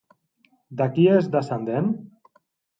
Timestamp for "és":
1.19-1.29